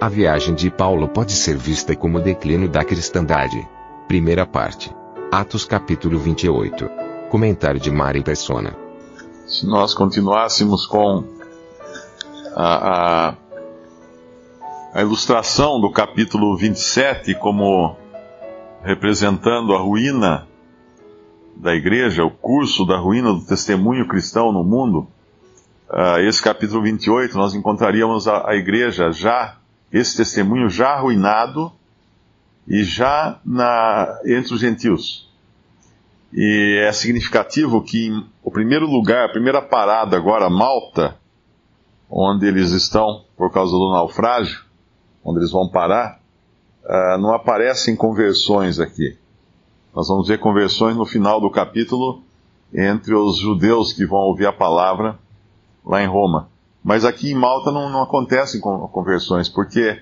[0.00, 3.68] A viagem de Paulo pode ser vista como declínio da cristandade.
[4.08, 4.90] Primeira parte.
[5.30, 6.88] Atos capítulo 28.
[7.28, 8.74] Comentário de Mari Persona.
[9.46, 11.22] Se nós continuássemos com
[12.56, 13.34] a, a,
[14.94, 17.94] a ilustração do capítulo 27 como
[18.82, 20.48] representando a ruína
[21.54, 25.06] da igreja, o curso da ruína do testemunho cristão no mundo,
[25.90, 29.59] uh, esse capítulo 28 nós encontraríamos a, a igreja já
[29.92, 31.72] esse testemunho já arruinado
[32.66, 35.28] e já na, entre os gentios.
[36.32, 38.10] E é significativo que
[38.42, 41.16] o primeiro lugar, a primeira parada agora, Malta,
[42.08, 44.64] onde eles estão por causa do naufrágio,
[45.24, 46.20] onde eles vão parar,
[46.84, 49.16] uh, não aparecem conversões aqui.
[49.94, 52.22] Nós vamos ver conversões no final do capítulo
[52.72, 55.18] entre os judeus que vão ouvir a palavra
[55.84, 56.48] lá em Roma.
[56.82, 60.00] Mas aqui em Malta não, não acontecem conversões, porque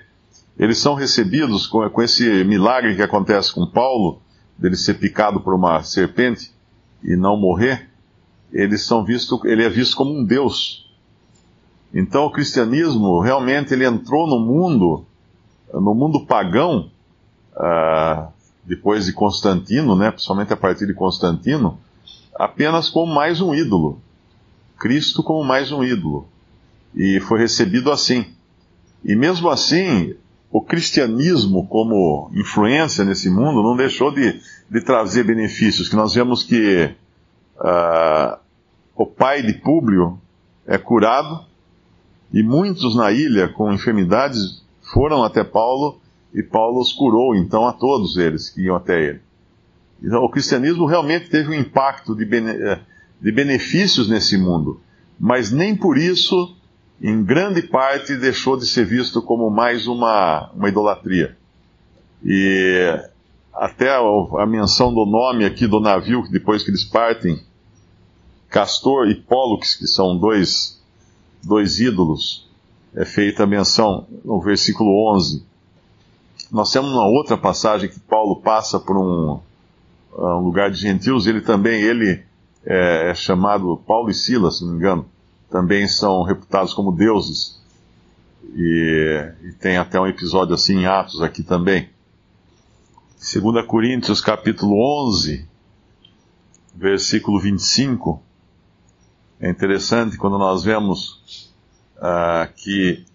[0.57, 4.21] eles são recebidos com, com, esse milagre que acontece com Paulo,
[4.57, 6.51] dele ser picado por uma serpente
[7.03, 7.89] e não morrer,
[8.51, 10.89] eles são visto, ele é visto como um deus.
[11.93, 15.05] Então o cristianismo realmente ele entrou no mundo,
[15.73, 16.89] no mundo pagão,
[17.55, 18.27] uh,
[18.63, 21.79] depois de Constantino, né, principalmente a partir de Constantino,
[22.35, 24.01] apenas como mais um ídolo.
[24.77, 26.27] Cristo como mais um ídolo
[26.95, 28.25] e foi recebido assim.
[29.03, 30.15] E mesmo assim,
[30.51, 36.43] o cristianismo como influência nesse mundo não deixou de, de trazer benefícios, que nós vemos
[36.43, 36.89] que
[37.57, 38.37] uh,
[38.95, 40.19] o pai de Públio
[40.65, 41.45] é curado
[42.33, 45.99] e muitos na ilha com enfermidades foram até Paulo
[46.33, 49.21] e Paulo os curou então a todos eles que iam até ele.
[50.01, 52.79] Então o cristianismo realmente teve um impacto de, bene, eh,
[53.21, 54.79] de benefícios nesse mundo,
[55.19, 56.55] mas nem por isso
[57.01, 61.37] em grande parte deixou de ser visto como mais uma, uma idolatria.
[62.23, 62.99] E
[63.53, 67.41] até a, menção do nome aqui do navio, depois que eles partem,
[68.49, 70.81] Castor e Pólux, que são dois,
[71.41, 72.49] dois ídolos,
[72.93, 75.45] é feita a menção no versículo 11.
[76.51, 79.39] Nós temos uma outra passagem que Paulo passa por um,
[80.17, 82.23] um lugar de gentios, ele também ele
[82.65, 85.05] é, é chamado Paulo e Silas, se não me engano
[85.49, 87.59] também são reputados como deuses.
[88.55, 91.89] E, e, tem até um episódio assim em Atos aqui também.
[93.17, 94.75] 2 Coríntios capítulo
[95.07, 95.45] 11,
[96.73, 98.21] versículo 25.
[99.39, 101.51] É interessante quando nós vemos
[101.97, 103.05] uh, que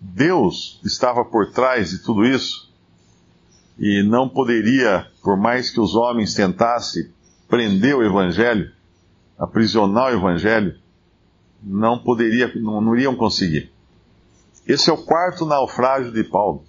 [0.00, 2.72] Deus estava por trás de tudo isso
[3.78, 7.10] e não poderia, por mais que os homens tentassem
[7.48, 8.72] prender o Evangelho,
[9.38, 10.78] aprisionar o Evangelho,
[11.62, 13.72] não poderia, não, não iriam conseguir.
[14.66, 16.64] Esse é o quarto naufrágio de Paulo.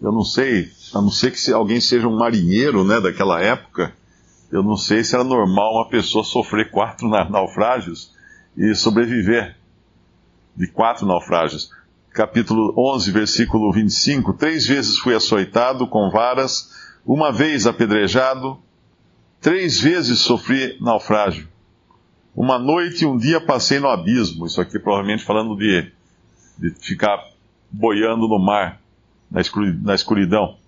[0.00, 3.92] Eu não sei, a não ser que alguém seja um marinheiro, né, daquela época,
[4.50, 8.12] eu não sei se era normal uma pessoa sofrer quatro naufrágios
[8.56, 9.56] e sobreviver
[10.56, 11.70] de quatro naufrágios.
[12.12, 16.70] Capítulo 11, versículo 25: Três vezes fui açoitado com varas,
[17.04, 18.58] uma vez apedrejado,
[19.40, 21.48] três vezes sofri naufrágio.
[22.36, 24.44] Uma noite e um dia passei no abismo.
[24.44, 25.90] Isso aqui provavelmente falando de,
[26.58, 27.18] de ficar
[27.70, 28.78] boiando no mar,
[29.30, 30.58] na escuridão.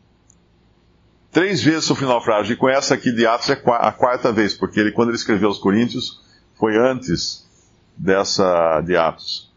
[1.31, 2.55] Três vezes sofri naufrágio.
[2.55, 5.49] E com essa aqui de Atos é a quarta vez, porque ele, quando ele escreveu
[5.49, 6.23] aos Coríntios,
[6.55, 7.47] foi antes
[7.95, 9.53] dessa de Atos.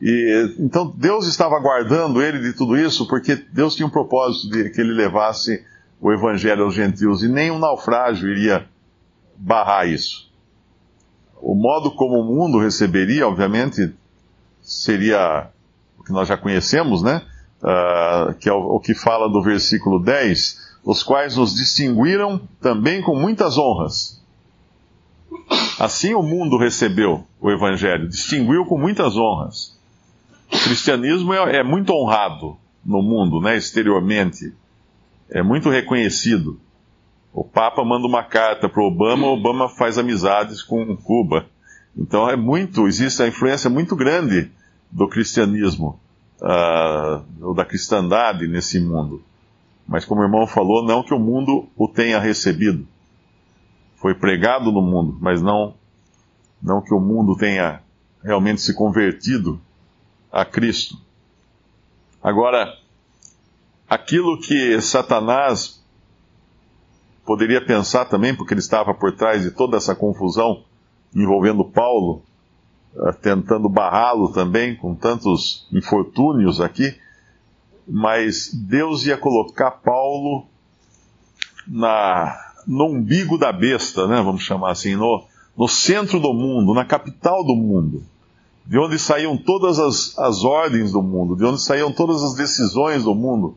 [0.00, 4.70] E, então Deus estava guardando ele de tudo isso, porque Deus tinha um propósito de
[4.70, 5.62] que ele levasse
[6.00, 8.66] o evangelho aos gentios, e nem um naufrágio iria
[9.36, 10.29] barrar isso
[11.42, 13.92] o modo como o mundo receberia, obviamente,
[14.62, 15.48] seria
[15.98, 17.22] o que nós já conhecemos, né?
[17.62, 23.02] Uh, que é o, o, que fala do versículo 10, os quais nos distinguiram também
[23.02, 24.20] com muitas honras.
[25.78, 29.78] Assim o mundo recebeu o Evangelho, distinguiu com muitas honras.
[30.52, 34.52] O cristianismo é, é muito honrado no mundo, né, exteriormente.
[35.30, 36.58] É muito reconhecido.
[37.32, 41.46] O Papa manda uma carta para Obama, Obama faz amizades com Cuba.
[41.96, 44.50] Então é muito, existe a influência muito grande
[44.90, 46.00] do cristianismo,
[46.40, 49.22] uh, ou da cristandade nesse mundo.
[49.86, 52.86] Mas como o irmão falou, não que o mundo o tenha recebido.
[53.96, 55.74] Foi pregado no mundo, mas não,
[56.62, 57.80] não que o mundo tenha
[58.22, 59.60] realmente se convertido
[60.32, 60.96] a Cristo.
[62.22, 62.72] Agora,
[63.88, 65.79] aquilo que Satanás
[67.30, 70.64] poderia pensar também, porque ele estava por trás de toda essa confusão
[71.14, 72.24] envolvendo Paulo,
[72.96, 76.92] eh, tentando barrá-lo também, com tantos infortúnios aqui,
[77.86, 80.44] mas Deus ia colocar Paulo
[81.68, 82.36] na,
[82.66, 85.22] no umbigo da besta, né, vamos chamar assim, no,
[85.56, 88.02] no centro do mundo, na capital do mundo
[88.66, 93.04] de onde saíam todas as, as ordens do mundo, de onde saíam todas as decisões
[93.04, 93.56] do mundo,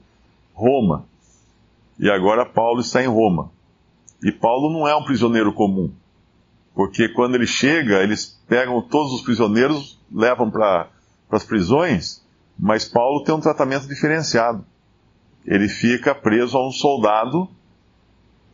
[0.53, 1.05] Roma.
[1.99, 3.51] E agora Paulo está em Roma.
[4.23, 5.93] E Paulo não é um prisioneiro comum,
[6.73, 10.87] porque quando ele chega, eles pegam todos os prisioneiros, levam para
[11.29, 12.23] as prisões,
[12.57, 14.65] mas Paulo tem um tratamento diferenciado.
[15.45, 17.49] Ele fica preso a um soldado,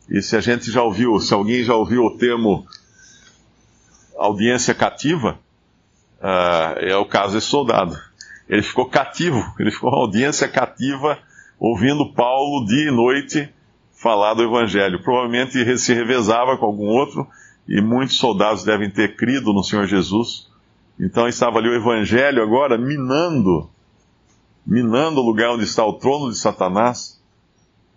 [0.08, 2.66] e se a gente já ouviu, se alguém já ouviu o termo
[4.18, 5.38] audiência cativa,
[6.20, 7.96] uh, é o caso desse soldado.
[8.48, 11.16] Ele ficou cativo, ele ficou uma audiência cativa,
[11.60, 13.54] ouvindo Paulo dia e noite
[14.00, 15.02] falar do Evangelho.
[15.02, 17.26] Provavelmente se revezava com algum outro,
[17.68, 20.48] e muitos soldados devem ter crido no Senhor Jesus.
[20.98, 23.70] Então estava ali o Evangelho agora minando,
[24.66, 27.20] minando o lugar onde está o trono de Satanás.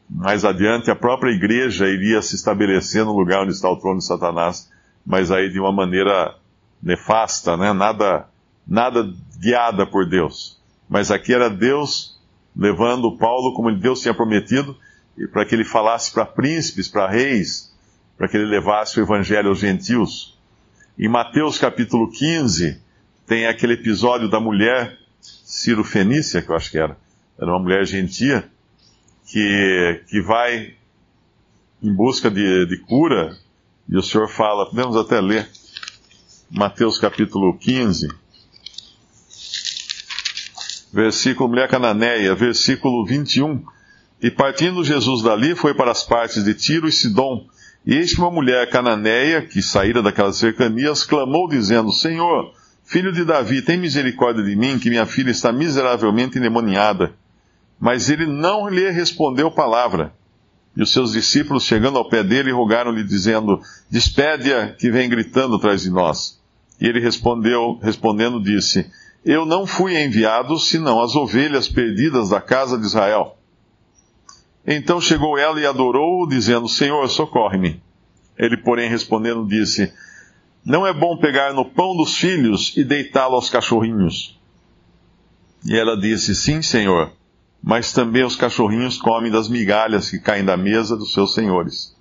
[0.10, 4.06] Mais adiante, a própria igreja iria se estabelecer no lugar onde está o trono de
[4.06, 4.70] Satanás,
[5.06, 6.36] mas aí de uma maneira
[6.82, 7.72] nefasta, né?
[7.72, 8.28] nada,
[8.68, 9.10] nada
[9.40, 10.62] guiada por Deus.
[10.90, 12.20] Mas aqui era Deus
[12.56, 14.76] levando Paulo como Deus tinha prometido,
[15.18, 17.74] e para que ele falasse para príncipes, para reis,
[18.18, 20.38] para que ele levasse o evangelho aos gentios.
[20.98, 22.80] Em Mateus capítulo 15,
[23.26, 26.98] tem aquele episódio da mulher Ciro Fenícia, que eu acho que era,
[27.38, 28.50] era uma mulher gentia,
[29.26, 30.76] que, que vai
[31.82, 33.38] em busca de, de cura,
[33.90, 35.50] e o Senhor fala, podemos até ler,
[36.50, 38.08] Mateus capítulo 15,
[40.94, 43.66] versículo, mulher cananeia, versículo 21.
[44.24, 47.46] E partindo Jesus dali, foi para as partes de Tiro e Sidom.
[47.86, 52.54] E eis que uma mulher cananeia, que saíra daquelas cercanias, clamou dizendo, Senhor,
[52.86, 57.14] filho de Davi, tem misericórdia de mim, que minha filha está miseravelmente endemoniada.
[57.78, 60.14] Mas ele não lhe respondeu palavra.
[60.78, 63.60] E os seus discípulos, chegando ao pé dele, rogaram-lhe, dizendo,
[63.92, 66.42] Despede-a, que vem gritando atrás de nós.
[66.80, 68.90] E ele respondeu, respondendo, disse:
[69.26, 73.38] Eu não fui enviado senão as ovelhas perdidas da casa de Israel.
[74.66, 77.82] Então chegou ela e adorou-o, dizendo: Senhor, socorre-me.
[78.38, 79.94] Ele, porém, respondendo, disse:
[80.66, 84.40] Não é bom pegar no pão dos filhos e deitá-lo aos cachorrinhos.
[85.66, 87.12] E ela disse: Sim, Senhor,
[87.62, 91.96] mas também os cachorrinhos comem das migalhas que caem da mesa dos seus senhores.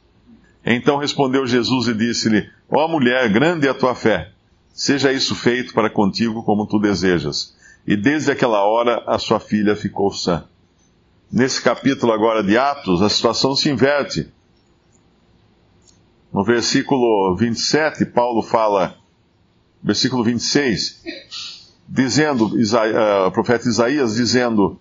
[0.65, 4.33] Então respondeu Jesus e disse-lhe: Ó oh, mulher, grande é a tua fé
[4.73, 7.55] Seja isso feito para contigo como tu desejas.
[7.87, 10.45] E desde aquela hora a sua filha ficou sã.
[11.33, 14.31] Nesse capítulo agora de Atos, a situação se inverte.
[16.31, 18.99] No versículo 27, Paulo fala,
[19.83, 24.79] versículo 26, dizendo, uh, o profeta Isaías dizendo,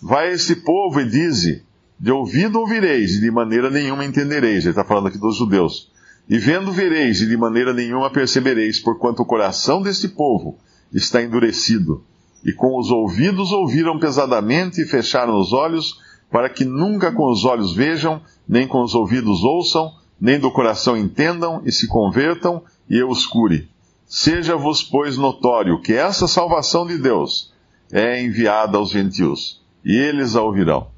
[0.00, 1.64] Vai este povo e dize,
[1.98, 4.62] de ouvido ouvireis, e de maneira nenhuma entendereis.
[4.62, 5.90] Ele está falando aqui dos judeus.
[6.28, 10.56] E vendo vereis, e de maneira nenhuma percebereis, porquanto o coração deste povo
[10.92, 12.04] está endurecido,
[12.44, 17.44] e com os ouvidos ouviram pesadamente e fecharam os olhos, para que nunca com os
[17.44, 22.96] olhos vejam, nem com os ouvidos ouçam, nem do coração entendam e se convertam, e
[22.96, 23.68] eu os cure.
[24.06, 27.52] Seja-vos, pois, notório que essa salvação de Deus
[27.92, 30.88] é enviada aos gentios, e eles a ouvirão.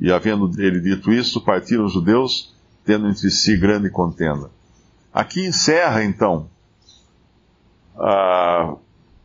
[0.00, 2.54] E havendo ele dito isso, partiram os judeus
[2.84, 4.50] tendo entre si grande contenda.
[5.12, 6.48] Aqui encerra, então,
[7.96, 8.74] a,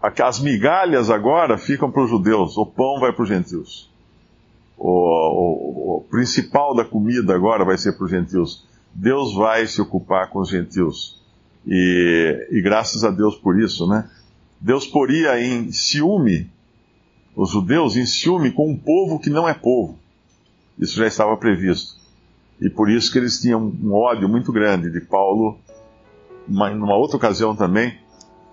[0.01, 3.89] as migalhas agora ficam para os judeus, o pão vai para os gentios.
[4.77, 8.65] O, o, o, principal da comida agora vai ser para os gentios.
[8.93, 11.21] Deus vai se ocupar com os gentios.
[11.67, 14.09] E, e graças a Deus por isso, né?
[14.59, 16.49] Deus poria em ciúme,
[17.35, 19.99] os judeus em ciúme com um povo que não é povo.
[20.77, 21.99] Isso já estava previsto.
[22.61, 25.57] E por isso que eles tinham um ódio muito grande de Paulo.
[26.47, 27.97] Uma, numa outra ocasião também,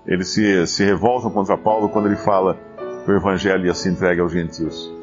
[0.07, 2.57] eles se, se revoltam contra Paulo quando ele fala
[3.05, 4.95] que o evangelho ia se entregue aos gentios.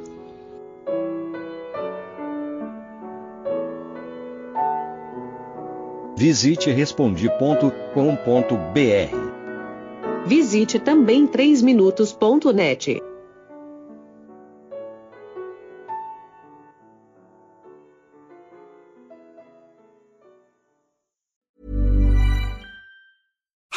[6.15, 7.63] Visite respondi.com.br.
[10.25, 13.02] Visite também 3minutos.net.